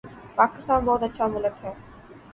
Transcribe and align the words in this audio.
پاکستان 0.37 0.79
بہت 0.85 1.01
اچھا 1.03 1.25
ملک 1.27 1.55
ہے 1.63 1.73